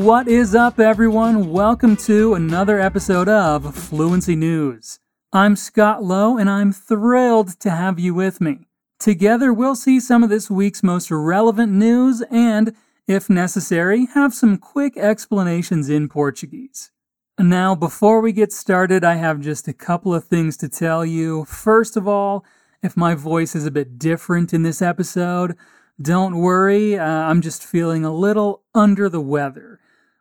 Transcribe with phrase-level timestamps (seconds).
[0.00, 1.50] What is up, everyone?
[1.50, 4.98] Welcome to another episode of Fluency News.
[5.30, 8.66] I'm Scott Lowe, and I'm thrilled to have you with me.
[8.98, 12.74] Together, we'll see some of this week's most relevant news and,
[13.06, 16.90] if necessary, have some quick explanations in Portuguese.
[17.38, 21.44] Now, before we get started, I have just a couple of things to tell you.
[21.44, 22.42] First of all,
[22.82, 25.58] if my voice is a bit different in this episode,
[26.00, 29.78] don't worry, uh, I'm just feeling a little under the weather,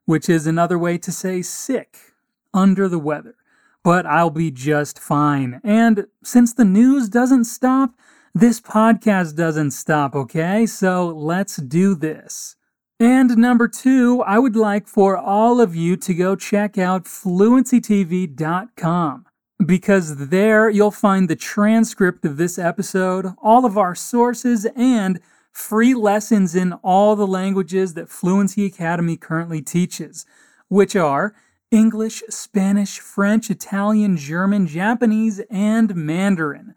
[0.10, 2.16] which is another way to say sick,
[2.52, 3.36] under the weather.
[3.84, 5.62] But I'll be just fine.
[5.64, 7.92] And since the news doesn't stop,
[8.34, 10.66] this podcast doesn't stop, okay?
[10.66, 12.56] So let's do this.
[13.00, 19.26] And number two, I would like for all of you to go check out fluencytv.com
[19.64, 25.20] because there you'll find the transcript of this episode, all of our sources, and
[25.52, 30.26] free lessons in all the languages that Fluency Academy currently teaches,
[30.68, 31.34] which are
[31.72, 36.74] English, Spanish, French, Italian, German, Japanese, and Mandarin.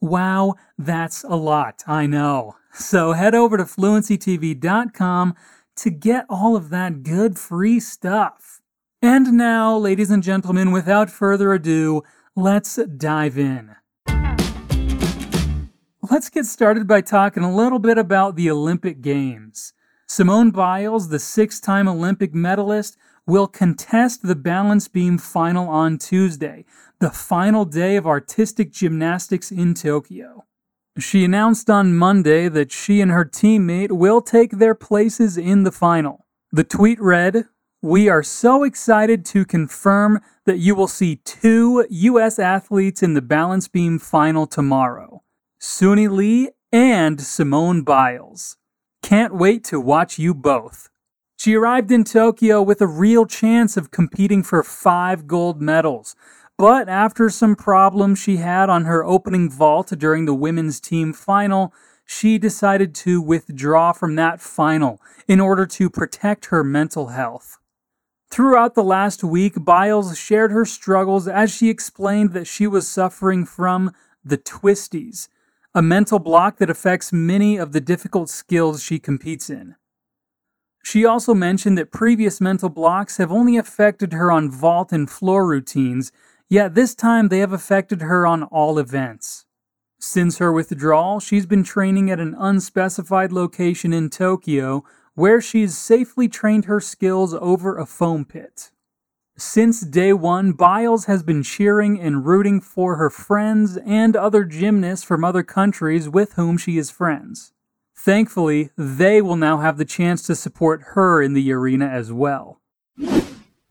[0.00, 2.56] Wow, that's a lot, I know.
[2.74, 5.34] So head over to fluencytv.com
[5.76, 8.60] to get all of that good free stuff.
[9.00, 12.02] And now, ladies and gentlemen, without further ado,
[12.36, 13.76] let's dive in.
[16.10, 19.72] Let's get started by talking a little bit about the Olympic Games.
[20.06, 26.66] Simone Biles, the six time Olympic medalist, will contest the balance beam final on Tuesday,
[27.00, 30.44] the final day of artistic gymnastics in Tokyo.
[30.98, 35.72] She announced on Monday that she and her teammate will take their places in the
[35.72, 36.26] final.
[36.52, 37.46] The tweet read,
[37.80, 42.38] We are so excited to confirm that you will see two U.S.
[42.38, 45.23] athletes in the balance beam final tomorrow.
[45.60, 48.56] Suni Lee, and Simone Biles.
[49.02, 50.88] Can't wait to watch you both.
[51.36, 56.16] She arrived in Tokyo with a real chance of competing for five gold medals,
[56.56, 61.72] but after some problems she had on her opening vault during the women's team final,
[62.04, 67.58] she decided to withdraw from that final in order to protect her mental health.
[68.30, 73.44] Throughout the last week, Biles shared her struggles as she explained that she was suffering
[73.44, 73.92] from
[74.24, 75.28] the twisties,
[75.74, 79.74] a mental block that affects many of the difficult skills she competes in.
[80.84, 85.46] She also mentioned that previous mental blocks have only affected her on vault and floor
[85.46, 86.12] routines,
[86.48, 89.46] yet this time they have affected her on all events.
[89.98, 96.28] Since her withdrawal, she's been training at an unspecified location in Tokyo where she's safely
[96.28, 98.70] trained her skills over a foam pit.
[99.36, 105.04] Since day one, Biles has been cheering and rooting for her friends and other gymnasts
[105.04, 107.52] from other countries with whom she is friends.
[107.96, 112.60] Thankfully, they will now have the chance to support her in the arena as well.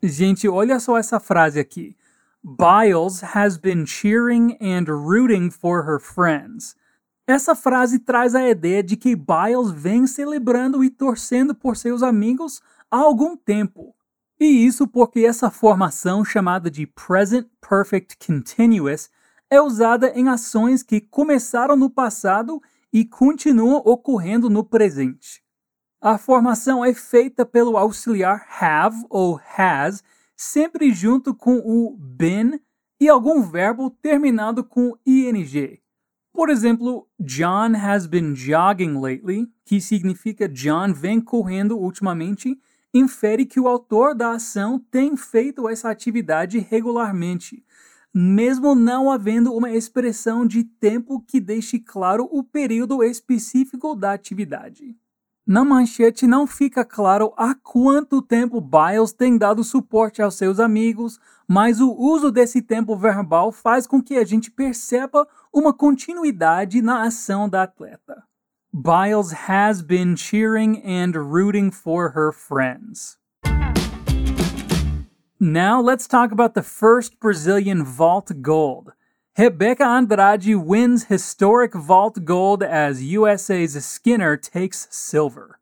[0.03, 1.95] Gente, olha só essa frase aqui.
[2.43, 6.75] Biles has been cheering and rooting for her friends.
[7.25, 12.61] Essa frase traz a ideia de que Biles vem celebrando e torcendo por seus amigos
[12.91, 13.95] há algum tempo.
[14.39, 19.09] E isso porque essa formação chamada de Present Perfect Continuous
[19.49, 22.61] é usada em ações que começaram no passado
[22.91, 25.43] e continuam ocorrendo no presente.
[26.01, 30.03] A formação é feita pelo auxiliar have ou has,
[30.35, 32.59] sempre junto com o been
[32.99, 35.79] e algum verbo terminado com ing.
[36.33, 42.59] Por exemplo, John has been jogging lately, que significa John vem correndo ultimamente
[42.93, 47.63] infere que o autor da ação tem feito essa atividade regularmente,
[48.13, 54.95] mesmo não havendo uma expressão de tempo que deixe claro o período específico da atividade.
[55.45, 61.19] Na manchete não fica claro há quanto tempo Biles tem dado suporte aos seus amigos,
[61.45, 67.03] mas o uso desse tempo verbal faz com que a gente perceba uma continuidade na
[67.03, 68.23] ação da atleta.
[68.75, 73.17] Biles has been cheering and rooting for her friends.
[75.39, 78.93] Now let's talk about the first Brazilian vault gold.
[79.37, 85.59] Rebeca Andrade wins historic vault gold as USA's Skinner takes silver.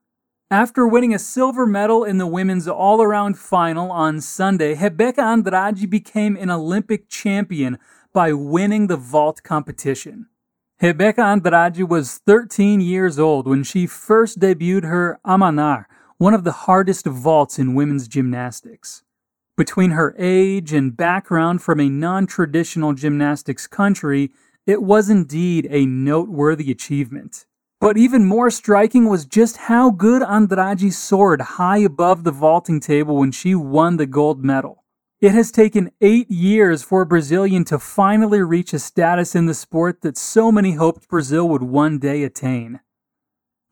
[0.49, 5.89] After winning a silver medal in the women's all around final on Sunday, Rebeca Andrade
[5.89, 7.77] became an Olympic champion
[8.13, 10.27] by winning the vault competition.
[10.81, 15.85] Rebeca Andrade was 13 years old when she first debuted her Amanar,
[16.17, 19.03] one of the hardest vaults in women's gymnastics.
[19.55, 24.31] Between her age and background from a non traditional gymnastics country,
[24.65, 27.45] it was indeed a noteworthy achievement.
[27.79, 33.17] But even more striking was just how good Andrade soared high above the vaulting table
[33.17, 34.80] when she won the gold medal.
[35.21, 39.53] It has taken eight years for a Brazilian to finally reach a status in the
[39.53, 42.79] sport that so many hoped Brazil would one day attain.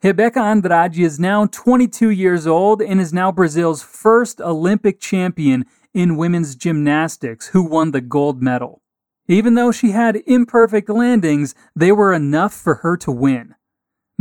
[0.04, 6.18] Rebeca Andrade is now 22 years old and is now Brazil's first Olympic champion in
[6.18, 8.84] women's gymnastics who won the gold medal.
[9.28, 13.56] Even though she had imperfect landings, they were enough for her to win.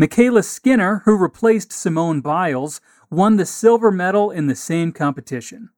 [0.01, 2.81] MyKayla Skinner, who replaced Simone Biles,
[3.11, 5.69] won the silver medal in the same competition.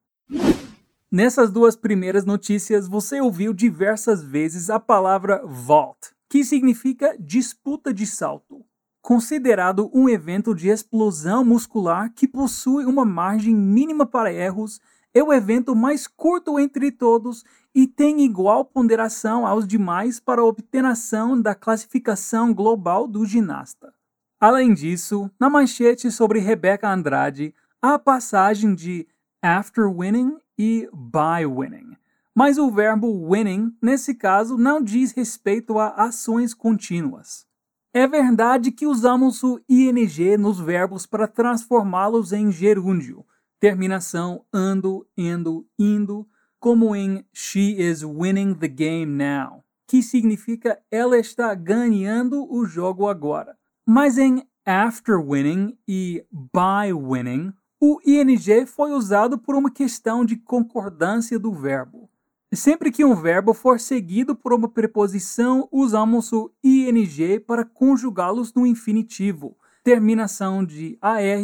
[1.12, 8.06] Nessas duas primeiras notícias, você ouviu diversas vezes a palavra vault, que significa disputa de
[8.06, 8.64] salto.
[9.02, 14.80] Considerado um evento de explosão muscular que possui uma margem mínima para erros,
[15.12, 17.42] é o evento mais curto entre todos
[17.74, 23.92] e tem igual ponderação aos demais para a obtenção da classificação global do ginasta.
[24.38, 27.52] Além disso, na manchete sobre Rebeca Andrade,
[27.82, 29.08] há a passagem de
[29.42, 31.96] after winning e by winning.
[32.34, 37.46] Mas o verbo winning, nesse caso, não diz respeito a ações contínuas.
[37.94, 43.24] É verdade que usamos o ing nos verbos para transformá-los em gerúndio,
[43.58, 46.28] terminação ando, indo, indo,
[46.58, 53.08] como em She is winning the game now, que significa ela está ganhando o jogo
[53.08, 53.56] agora.
[53.86, 60.36] Mas em after winning e by winning, o ing foi usado por uma questão de
[60.36, 62.10] concordância do verbo.
[62.52, 68.66] Sempre que um verbo for seguido por uma preposição, usamos o ing para conjugá-los no
[68.66, 71.40] infinitivo, terminação de ar, er,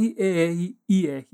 [0.88, 1.26] ir,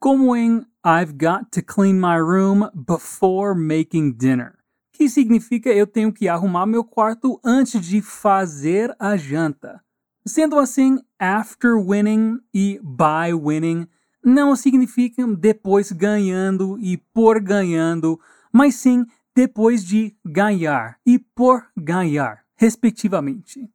[0.00, 4.54] como em I've got to clean my room before making dinner,
[4.92, 9.80] que significa eu tenho que arrumar meu quarto antes de fazer a janta.
[10.26, 13.86] Sendo assim, after winning e by winning
[14.24, 18.18] não significam depois ganhando e por ganhando,
[18.52, 19.04] mas sim
[19.34, 23.70] depois de ganhar e por ganhar, respectivamente.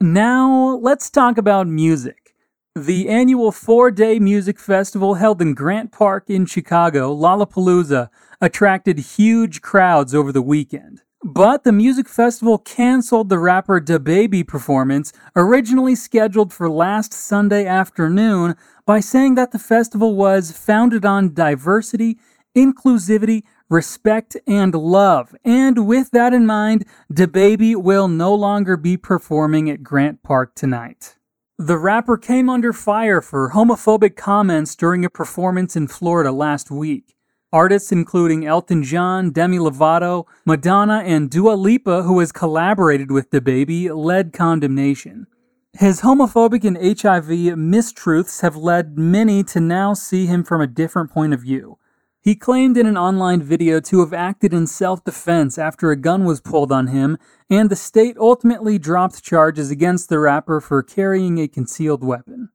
[0.00, 2.16] Now, let's talk about music.
[2.74, 8.08] The annual four day music festival held in Grant Park in Chicago, Lollapalooza,
[8.40, 11.02] attracted huge crowds over the weekend.
[11.24, 18.56] But the music festival canceled the rapper DaBaby performance, originally scheduled for last Sunday afternoon,
[18.86, 22.18] by saying that the festival was founded on diversity,
[22.56, 25.32] inclusivity, respect, and love.
[25.44, 31.16] And with that in mind, DaBaby will no longer be performing at Grant Park tonight.
[31.56, 37.14] The rapper came under fire for homophobic comments during a performance in Florida last week.
[37.52, 43.94] Artists including Elton John, Demi Lovato, Madonna, and Dua Lipa, who has collaborated with DaBaby,
[43.94, 45.26] led condemnation.
[45.78, 51.10] His homophobic and HIV mistruths have led many to now see him from a different
[51.10, 51.78] point of view.
[52.22, 56.24] He claimed in an online video to have acted in self defense after a gun
[56.24, 57.18] was pulled on him,
[57.50, 62.50] and the state ultimately dropped charges against the rapper for carrying a concealed weapon.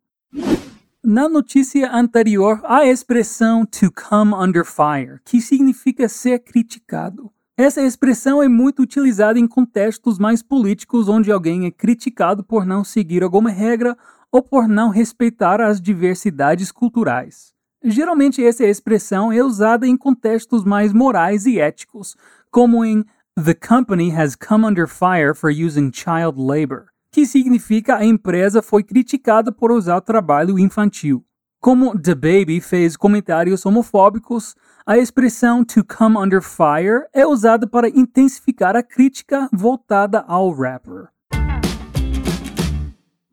[1.10, 7.32] Na notícia anterior, a expressão to come under fire, que significa ser criticado.
[7.58, 12.84] Essa expressão é muito utilizada em contextos mais políticos onde alguém é criticado por não
[12.84, 13.98] seguir alguma regra
[14.30, 17.54] ou por não respeitar as diversidades culturais.
[17.82, 22.18] Geralmente, essa expressão é usada em contextos mais morais e éticos,
[22.52, 23.06] como em
[23.42, 26.88] The company has come under fire for using child labor
[27.18, 31.26] que significa a empresa foi criticada por usar trabalho infantil.
[31.60, 34.54] Como DaBaby fez comentários homofóbicos,
[34.86, 41.08] a expressão to come under fire é usada para intensificar a crítica voltada ao rapper.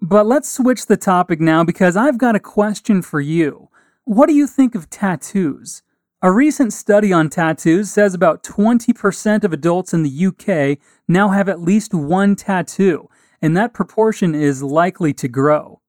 [0.00, 3.68] But let's switch the topic now because I've got a question for you.
[4.06, 5.82] What do you think of tattoos?
[6.22, 11.50] A recent study on tattoos says about 20% of adults in the UK now have
[11.50, 13.10] at least one tattoo,
[13.40, 15.80] and that proportion is likely to grow.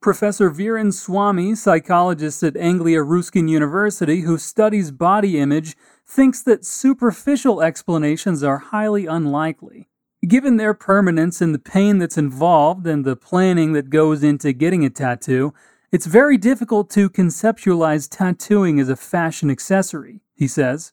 [0.00, 7.62] Professor Viren Swami, psychologist at Anglia Ruskin University who studies body image, thinks that superficial
[7.62, 9.88] explanations are highly unlikely.
[10.26, 14.84] Given their permanence and the pain that's involved and the planning that goes into getting
[14.84, 15.54] a tattoo,
[15.92, 20.92] it's very difficult to conceptualize tattooing as a fashion accessory, he says.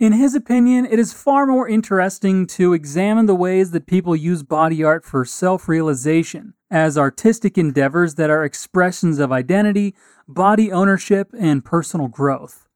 [0.00, 4.42] In his opinion, it is far more interesting to examine the ways that people use
[4.42, 9.94] body art for self realization, as artistic endeavors that are expressions of identity,
[10.26, 12.66] body ownership, and personal growth.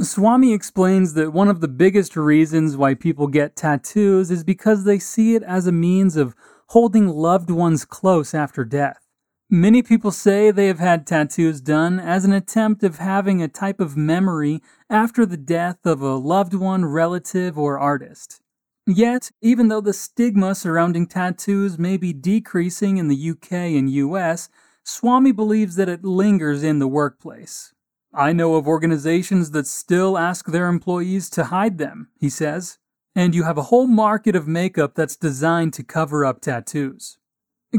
[0.00, 4.98] Swami explains that one of the biggest reasons why people get tattoos is because they
[4.98, 6.34] see it as a means of
[6.68, 9.03] holding loved ones close after death.
[9.50, 13.78] Many people say they have had tattoos done as an attempt of having a type
[13.78, 18.40] of memory after the death of a loved one, relative, or artist.
[18.86, 24.48] Yet, even though the stigma surrounding tattoos may be decreasing in the UK and US,
[24.82, 27.72] Swami believes that it lingers in the workplace.
[28.12, 32.78] I know of organizations that still ask their employees to hide them, he says,
[33.14, 37.18] and you have a whole market of makeup that's designed to cover up tattoos.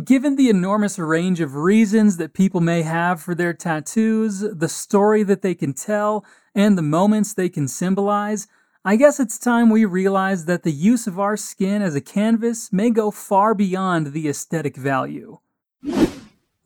[0.03, 5.23] Given the enormous range of reasons that people may have for their tattoos, the story
[5.23, 8.45] that they can tell, and the moments they can symbolize,
[8.83, 12.73] I guess it's time we realize that the use of our skin as a canvas
[12.73, 15.39] may go far beyond the aesthetic value.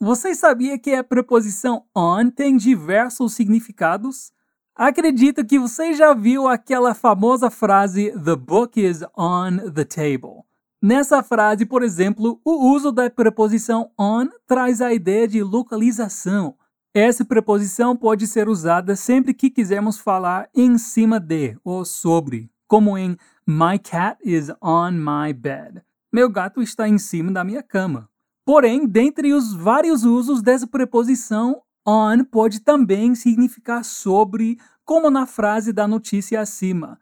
[0.02, 4.32] Você sabia que a preposição on tem diversos significados?
[4.76, 10.39] Acredito que você já viu aquela famosa frase The book is on the table.
[10.82, 16.56] Nessa frase, por exemplo, o uso da preposição on traz a ideia de localização.
[16.94, 22.98] Essa preposição pode ser usada sempre que quisermos falar em cima de ou sobre, como
[22.98, 25.82] em My cat is on my bed.
[26.14, 28.10] Meu gato está em cima da minha cama.
[28.46, 35.74] Porém, dentre os vários usos dessa preposição, on pode também significar sobre, como na frase
[35.74, 36.98] da notícia acima.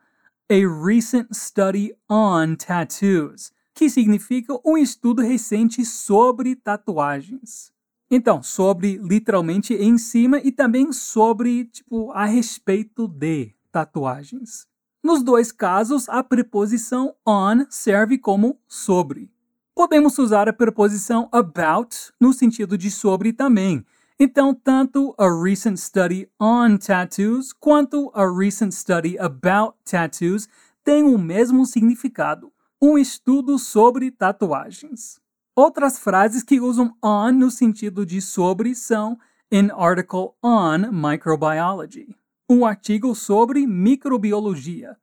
[0.49, 7.71] A recent study on tattoos, que significa um estudo recente sobre tatuagens.
[8.09, 14.65] Então, sobre literalmente em cima e também sobre, tipo, a respeito de tatuagens.
[15.03, 19.29] Nos dois casos, a preposição on serve como sobre.
[19.75, 23.85] Podemos usar a preposição about no sentido de sobre também.
[24.19, 30.49] Então, tanto a recent study on tattoos quanto a recent study about tattoos
[30.83, 35.19] têm o mesmo significado, um estudo sobre tatuagens.
[35.55, 39.17] Outras frases que usam on no sentido de sobre são
[39.51, 42.15] an article on microbiology,
[42.49, 44.95] um artigo sobre microbiologia,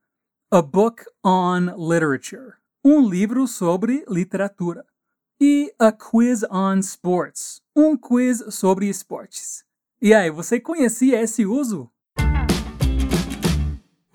[0.51, 2.55] a book on literature,
[2.85, 4.85] um livro sobre literatura.
[5.41, 9.65] E A Quiz on Sports, um quiz sobre esportes.
[10.01, 11.91] E aí, você conhecia esse uso?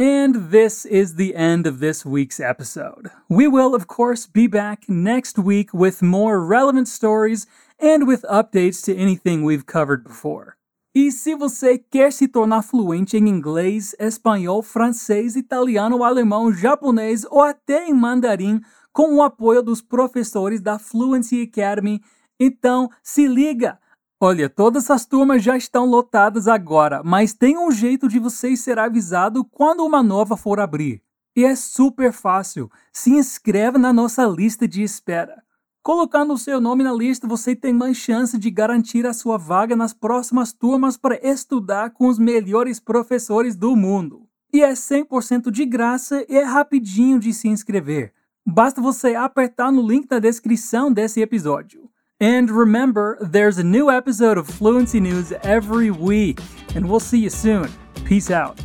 [0.02, 3.12] And this is the end of this week's episode.
[3.28, 7.46] We will, of course, be back next week with more relevant stories
[7.78, 10.56] and with updates to anything we've covered before.
[10.96, 17.42] E se você quer se tornar fluente em inglês, espanhol, francês, italiano, alemão, japonês ou
[17.42, 18.62] até em mandarim
[18.94, 22.02] com o apoio dos professores da Fluency Academy,
[22.40, 23.78] então se liga!
[24.22, 28.78] Olha, todas as turmas já estão lotadas agora, mas tem um jeito de você ser
[28.78, 31.02] avisado quando uma nova for abrir.
[31.34, 32.70] E é super fácil.
[32.92, 35.42] Se inscreve na nossa lista de espera.
[35.82, 39.74] Colocando o seu nome na lista, você tem mais chance de garantir a sua vaga
[39.74, 44.28] nas próximas turmas para estudar com os melhores professores do mundo.
[44.52, 48.12] E é 100% de graça e é rapidinho de se inscrever.
[48.46, 51.90] Basta você apertar no link na descrição desse episódio.
[52.22, 56.42] And remember, there's a new episode of Fluency News every week,
[56.76, 57.72] and we'll see you soon.
[58.04, 58.60] Peace out.